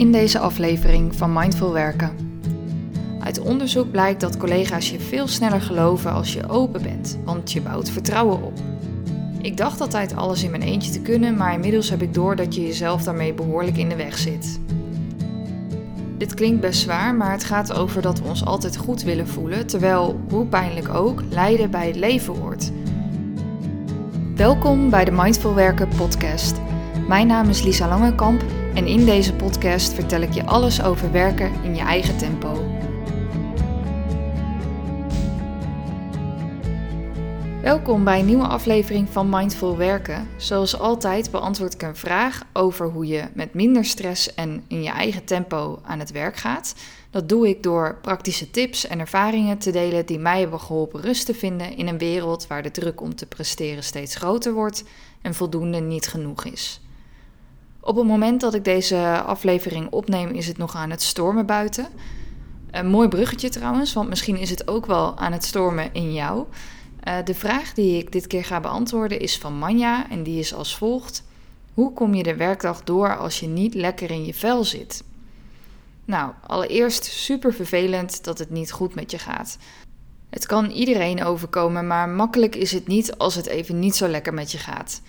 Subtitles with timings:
[0.00, 2.10] In deze aflevering van Mindful Werken.
[3.18, 7.60] Uit onderzoek blijkt dat collega's je veel sneller geloven als je open bent, want je
[7.60, 8.58] bouwt vertrouwen op.
[9.40, 12.54] Ik dacht altijd alles in mijn eentje te kunnen, maar inmiddels heb ik door dat
[12.54, 14.60] je jezelf daarmee behoorlijk in de weg zit.
[16.18, 19.66] Dit klinkt best zwaar, maar het gaat over dat we ons altijd goed willen voelen,
[19.66, 22.72] terwijl, hoe pijnlijk ook, lijden bij het leven hoort.
[24.36, 26.60] Welkom bij de Mindful Werken podcast.
[27.08, 28.42] Mijn naam is Lisa Langekamp
[28.80, 32.64] en in deze podcast vertel ik je alles over werken in je eigen tempo.
[37.62, 40.28] Welkom bij een nieuwe aflevering van Mindful Werken.
[40.36, 44.90] Zoals altijd beantwoord ik een vraag over hoe je met minder stress en in je
[44.90, 46.74] eigen tempo aan het werk gaat.
[47.10, 51.26] Dat doe ik door praktische tips en ervaringen te delen die mij hebben geholpen rust
[51.26, 54.84] te vinden in een wereld waar de druk om te presteren steeds groter wordt
[55.22, 56.80] en voldoende niet genoeg is.
[57.80, 61.88] Op het moment dat ik deze aflevering opneem, is het nog aan het stormen buiten.
[62.70, 66.46] Een mooi bruggetje trouwens, want misschien is het ook wel aan het stormen in jou.
[67.04, 70.54] Uh, de vraag die ik dit keer ga beantwoorden is van Manja en die is
[70.54, 71.24] als volgt:
[71.74, 75.04] Hoe kom je de werkdag door als je niet lekker in je vel zit?
[76.04, 79.58] Nou, allereerst super vervelend dat het niet goed met je gaat.
[80.30, 84.34] Het kan iedereen overkomen, maar makkelijk is het niet als het even niet zo lekker
[84.34, 85.00] met je gaat.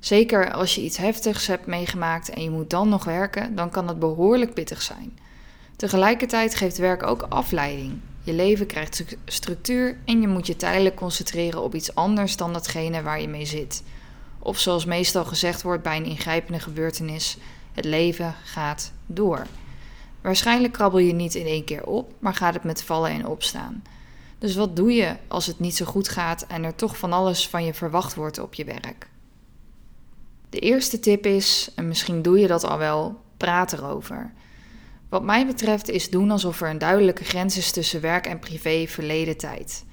[0.00, 3.88] Zeker als je iets heftigs hebt meegemaakt en je moet dan nog werken, dan kan
[3.88, 5.18] het behoorlijk pittig zijn.
[5.76, 8.00] Tegelijkertijd geeft werk ook afleiding.
[8.22, 13.02] Je leven krijgt structuur en je moet je tijdelijk concentreren op iets anders dan datgene
[13.02, 13.82] waar je mee zit.
[14.38, 17.36] Of zoals meestal gezegd wordt bij een ingrijpende gebeurtenis:
[17.72, 19.46] het leven gaat door.
[20.20, 23.82] Waarschijnlijk krabbel je niet in één keer op, maar gaat het met vallen en opstaan.
[24.38, 27.48] Dus wat doe je als het niet zo goed gaat en er toch van alles
[27.48, 29.08] van je verwacht wordt op je werk?
[30.50, 34.32] De eerste tip is, en misschien doe je dat al wel, praat erover.
[35.08, 38.86] Wat mij betreft is doen alsof er een duidelijke grens is tussen werk en privé
[38.86, 39.84] verleden tijd.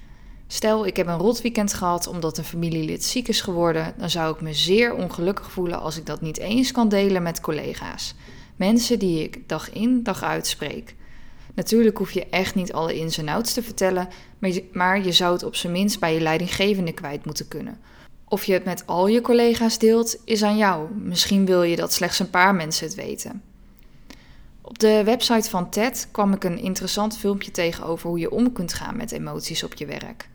[0.46, 4.34] Stel, ik heb een rot weekend gehad omdat een familielid ziek is geworden, dan zou
[4.34, 8.14] ik me zeer ongelukkig voelen als ik dat niet eens kan delen met collega's.
[8.56, 10.94] Mensen die ik dag in, dag uit spreek.
[11.54, 14.08] Natuurlijk hoef je echt niet alle ins en outs te vertellen,
[14.72, 17.80] maar je zou het op zijn minst bij je leidinggevende kwijt moeten kunnen.
[18.28, 20.94] Of je het met al je collega's deelt, is aan jou.
[20.94, 23.42] Misschien wil je dat slechts een paar mensen het weten.
[24.62, 28.52] Op de website van TED kwam ik een interessant filmpje tegen over hoe je om
[28.52, 30.28] kunt gaan met emoties op je werk.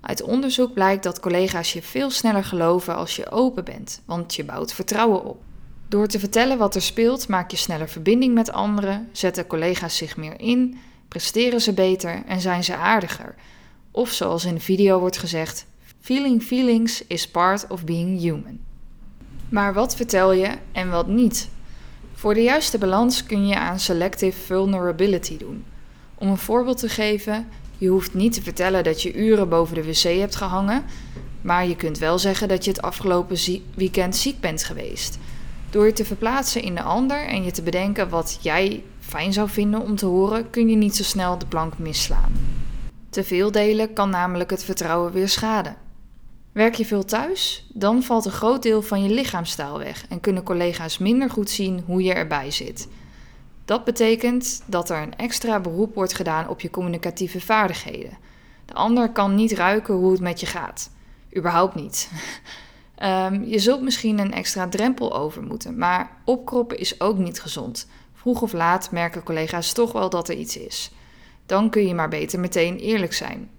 [0.00, 4.44] Uit onderzoek blijkt dat collega's je veel sneller geloven als je open bent, want je
[4.44, 5.42] bouwt vertrouwen op.
[5.88, 10.16] Door te vertellen wat er speelt, maak je sneller verbinding met anderen, zetten collega's zich
[10.16, 13.34] meer in, presteren ze beter en zijn ze aardiger.
[13.90, 15.66] Of zoals in de video wordt gezegd,
[16.06, 18.58] feeling feelings is part of being human.
[19.48, 21.48] Maar wat vertel je en wat niet?
[22.14, 25.64] Voor de juiste balans kun je aan selective vulnerability doen.
[26.14, 29.84] Om een voorbeeld te geven, je hoeft niet te vertellen dat je uren boven de
[29.84, 30.84] wc hebt gehangen,
[31.40, 33.38] maar je kunt wel zeggen dat je het afgelopen
[33.74, 35.18] weekend ziek bent geweest.
[35.70, 39.48] Door je te verplaatsen in de ander en je te bedenken wat jij fijn zou
[39.48, 42.32] vinden om te horen, kun je niet zo snel de plank misslaan.
[43.10, 45.84] Te veel delen kan namelijk het vertrouwen weer schaden.
[46.56, 47.66] Werk je veel thuis?
[47.72, 51.82] Dan valt een groot deel van je lichaamstaal weg en kunnen collega's minder goed zien
[51.86, 52.88] hoe je erbij zit.
[53.64, 58.18] Dat betekent dat er een extra beroep wordt gedaan op je communicatieve vaardigheden.
[58.64, 60.90] De ander kan niet ruiken hoe het met je gaat.
[61.36, 62.10] Überhaupt niet.
[63.02, 67.88] um, je zult misschien een extra drempel over moeten, maar opkroppen is ook niet gezond.
[68.14, 70.90] Vroeg of laat merken collega's toch wel dat er iets is.
[71.46, 73.50] Dan kun je maar beter meteen eerlijk zijn.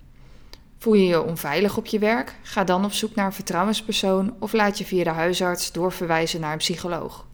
[0.77, 2.35] Voel je je onveilig op je werk?
[2.41, 6.51] Ga dan op zoek naar een vertrouwenspersoon of laat je via de huisarts doorverwijzen naar
[6.51, 7.25] een psycholoog.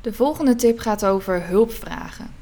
[0.00, 2.34] De volgende tip gaat over hulp vragen.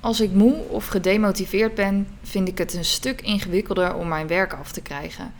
[0.00, 4.52] Als ik moe of gedemotiveerd ben, vind ik het een stuk ingewikkelder om mijn werk
[4.52, 5.32] af te krijgen.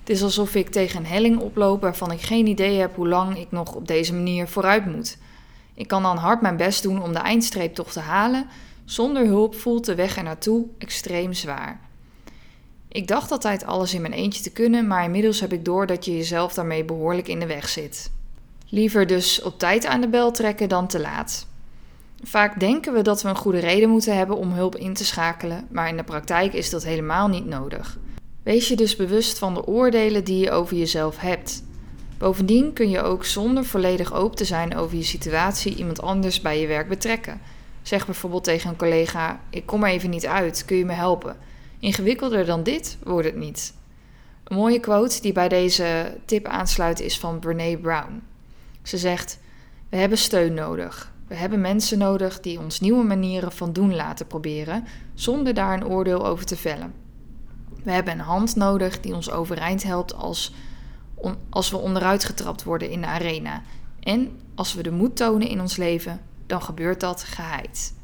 [0.00, 3.38] Het is alsof ik tegen een helling oploop waarvan ik geen idee heb hoe lang
[3.38, 5.18] ik nog op deze manier vooruit moet.
[5.74, 8.46] Ik kan dan hard mijn best doen om de eindstreep toch te halen.
[8.84, 11.80] Zonder hulp voelt de weg er naartoe extreem zwaar.
[12.94, 16.04] Ik dacht altijd alles in mijn eentje te kunnen, maar inmiddels heb ik door dat
[16.04, 18.10] je jezelf daarmee behoorlijk in de weg zit.
[18.68, 21.46] Liever dus op tijd aan de bel trekken dan te laat.
[22.22, 25.66] Vaak denken we dat we een goede reden moeten hebben om hulp in te schakelen,
[25.70, 27.98] maar in de praktijk is dat helemaal niet nodig.
[28.42, 31.62] Wees je dus bewust van de oordelen die je over jezelf hebt.
[32.18, 36.60] Bovendien kun je ook zonder volledig open te zijn over je situatie iemand anders bij
[36.60, 37.40] je werk betrekken.
[37.82, 41.36] Zeg bijvoorbeeld tegen een collega: Ik kom er even niet uit, kun je me helpen?
[41.84, 43.74] Ingewikkelder dan dit wordt het niet.
[44.44, 48.22] Een mooie quote die bij deze tip aansluit is van Brene Brown.
[48.82, 49.38] Ze zegt:
[49.88, 51.12] We hebben steun nodig.
[51.28, 54.84] We hebben mensen nodig die ons nieuwe manieren van doen laten proberen,
[55.14, 56.94] zonder daar een oordeel over te vellen.
[57.82, 60.52] We hebben een hand nodig die ons overeind helpt als,
[61.50, 63.62] als we onderuit getrapt worden in de arena.
[64.00, 67.94] En als we de moed tonen in ons leven, dan gebeurt dat geheid.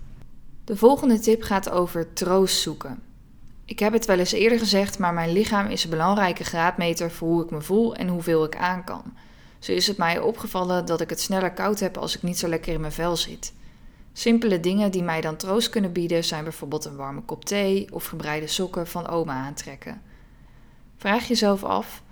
[0.64, 3.08] De volgende tip gaat over troost zoeken.
[3.70, 7.28] Ik heb het wel eens eerder gezegd, maar mijn lichaam is een belangrijke graadmeter voor
[7.28, 9.02] hoe ik me voel en hoeveel ik aan kan.
[9.58, 12.48] Zo is het mij opgevallen dat ik het sneller koud heb als ik niet zo
[12.48, 13.52] lekker in mijn vel zit.
[14.12, 18.06] Simpele dingen die mij dan troost kunnen bieden zijn bijvoorbeeld een warme kop thee of
[18.06, 20.02] gebreide sokken van oma aantrekken.
[20.96, 22.02] Vraag jezelf af: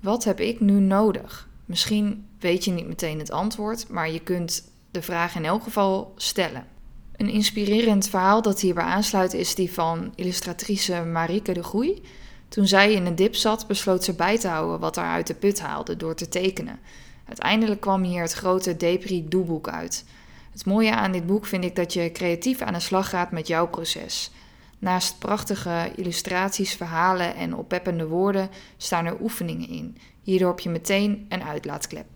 [0.00, 1.48] wat heb ik nu nodig?
[1.64, 6.12] Misschien weet je niet meteen het antwoord, maar je kunt de vraag in elk geval
[6.16, 6.66] stellen.
[7.16, 12.02] Een inspirerend verhaal dat hierbij aansluit is die van illustratrice Marike de Groei.
[12.48, 15.34] Toen zij in een dip zat, besloot ze bij te houden wat haar uit de
[15.34, 16.78] put haalde door te tekenen.
[17.24, 20.04] Uiteindelijk kwam hier het grote Depri doelboek uit.
[20.52, 23.46] Het mooie aan dit boek vind ik dat je creatief aan de slag gaat met
[23.46, 24.30] jouw proces.
[24.78, 29.96] Naast prachtige illustraties, verhalen en oppeppende woorden staan er oefeningen in.
[30.22, 32.06] Hierdoor heb je meteen een uitlaatklep.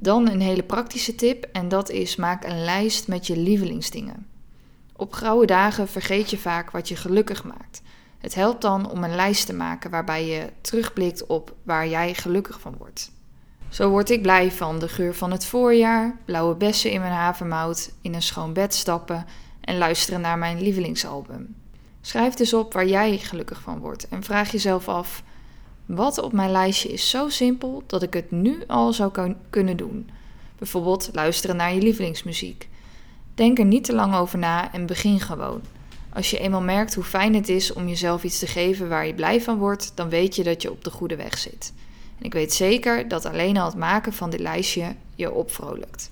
[0.00, 4.26] Dan een hele praktische tip en dat is maak een lijst met je lievelingsdingen.
[4.96, 7.82] Op grauwe dagen vergeet je vaak wat je gelukkig maakt.
[8.18, 12.60] Het helpt dan om een lijst te maken waarbij je terugblikt op waar jij gelukkig
[12.60, 13.10] van wordt.
[13.68, 17.92] Zo word ik blij van de geur van het voorjaar, blauwe bessen in mijn havermout,
[18.02, 19.26] in een schoon bed stappen
[19.60, 21.56] en luisteren naar mijn lievelingsalbum.
[22.00, 25.22] Schrijf dus op waar jij gelukkig van wordt en vraag jezelf af:
[25.88, 30.10] wat op mijn lijstje is zo simpel dat ik het nu al zou kunnen doen?
[30.58, 32.68] Bijvoorbeeld luisteren naar je lievelingsmuziek.
[33.34, 35.60] Denk er niet te lang over na en begin gewoon.
[36.12, 39.14] Als je eenmaal merkt hoe fijn het is om jezelf iets te geven waar je
[39.14, 41.72] blij van wordt, dan weet je dat je op de goede weg zit.
[42.18, 46.10] En ik weet zeker dat alleen al het maken van dit lijstje je opvrolijkt.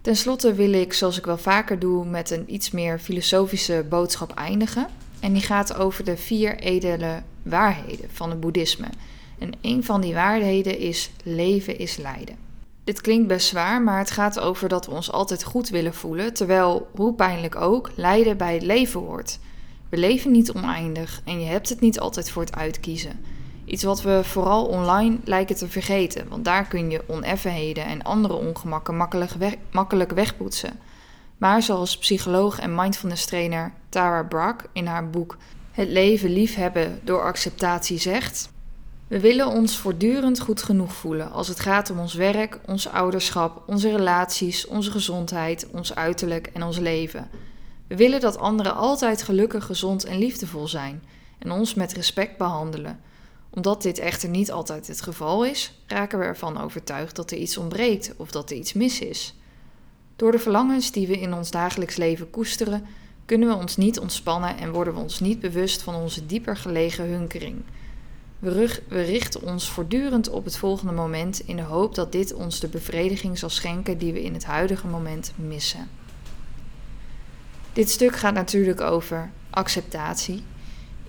[0.00, 4.34] Ten slotte wil ik, zoals ik wel vaker doe, met een iets meer filosofische boodschap
[4.34, 4.86] eindigen.
[5.20, 8.86] En die gaat over de vier edele waarheden van het boeddhisme.
[9.38, 12.36] En een van die waarheden is leven is lijden.
[12.84, 16.34] Dit klinkt best zwaar, maar het gaat over dat we ons altijd goed willen voelen,
[16.34, 19.38] terwijl, hoe pijnlijk ook, lijden bij het leven hoort.
[19.88, 23.20] We leven niet oneindig en je hebt het niet altijd voor het uitkiezen.
[23.64, 28.34] Iets wat we vooral online lijken te vergeten, want daar kun je oneffenheden en andere
[28.34, 29.32] ongemakken makkelijk,
[29.70, 30.78] makkelijk wegpoetsen.
[31.38, 35.36] Maar zoals psycholoog en mindfulness trainer Tara Brach in haar boek
[35.72, 38.50] Het leven liefhebben door acceptatie zegt:
[39.06, 43.62] We willen ons voortdurend goed genoeg voelen als het gaat om ons werk, ons ouderschap,
[43.66, 47.30] onze relaties, onze gezondheid, ons uiterlijk en ons leven.
[47.86, 51.02] We willen dat anderen altijd gelukkig, gezond en liefdevol zijn
[51.38, 53.00] en ons met respect behandelen
[53.50, 57.56] omdat dit echter niet altijd het geval is, raken we ervan overtuigd dat er iets
[57.56, 59.34] ontbreekt of dat er iets mis is.
[60.18, 62.86] Door de verlangens die we in ons dagelijks leven koesteren,
[63.24, 67.04] kunnen we ons niet ontspannen en worden we ons niet bewust van onze dieper gelegen
[67.04, 67.62] hunkering.
[68.38, 72.68] We, richten ons voortdurend op het volgende moment in de hoop dat dit ons de
[72.68, 75.88] bevrediging zal schenken die we in het huidige moment missen.
[77.72, 80.42] Dit stuk gaat natuurlijk over acceptatie,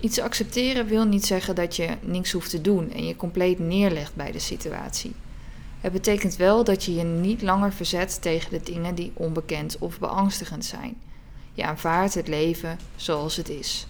[0.00, 4.14] Iets accepteren wil niet zeggen dat je niks hoeft te doen en je compleet neerlegt
[4.14, 5.14] bij de situatie.
[5.80, 9.98] Het betekent wel dat je je niet langer verzet tegen de dingen die onbekend of
[9.98, 10.96] beangstigend zijn.
[11.52, 13.86] Je aanvaardt het leven zoals het is.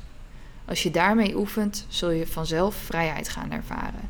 [0.64, 4.08] Als je daarmee oefent, zul je vanzelf vrijheid gaan ervaren.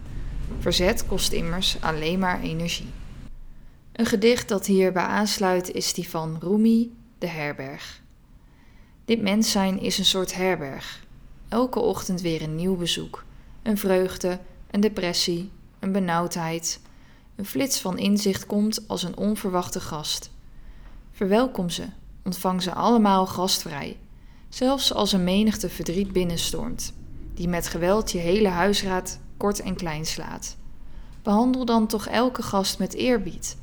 [0.59, 2.91] Verzet kost immers alleen maar energie.
[3.93, 8.01] Een gedicht dat hierbij aansluit is die van Rumi, de herberg.
[9.05, 11.01] Dit mens zijn is een soort herberg,
[11.51, 13.25] Elke ochtend weer een nieuw bezoek.
[13.63, 14.39] Een vreugde,
[14.71, 16.81] een depressie, een benauwdheid.
[17.41, 20.31] Een flits van inzicht komt als een onverwachte gast.
[21.13, 21.85] Verwelkom ze,
[22.25, 23.97] ontvang ze allemaal gastvrij.
[24.49, 26.93] Zelfs als een menigte verdriet binnenstormt,
[27.35, 30.57] die met geweld je hele huisraad kort en klein slaat.
[31.23, 33.57] Behandel dan toch elke gast met eerbied.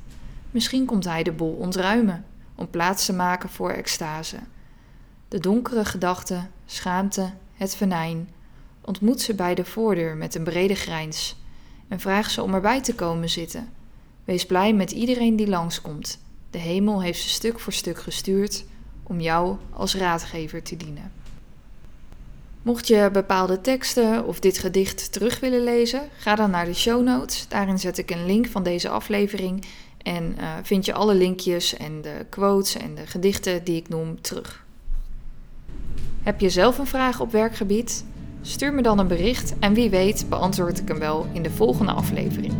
[0.52, 4.38] Misschien komt hij de bol ontruimen, om plaats te maken voor extase.
[5.28, 8.30] De donkere gedachten, schaamte het venijn,
[8.82, 11.36] ontmoet ze bij de voordeur met een brede grijns
[11.88, 13.70] en vraag ze om erbij te komen zitten.
[14.26, 16.20] Wees blij met iedereen die langskomt.
[16.50, 18.66] De hemel heeft ze stuk voor stuk gestuurd
[19.04, 21.12] om jou als raadgever te dienen.
[22.62, 27.04] Mocht je bepaalde teksten of dit gedicht terug willen lezen, ga dan naar de show
[27.04, 27.48] notes.
[27.48, 29.66] Daarin zet ik een link van deze aflevering
[29.98, 34.22] en uh, vind je alle linkjes en de quotes en de gedichten die ik noem
[34.22, 34.66] terug.
[36.24, 38.04] Heb je zelf een vraag op werkgebied?
[38.48, 41.92] Stuur me dan een bericht en wie weet beantwoord ik hem wel in de volgende
[41.92, 42.54] aflevering.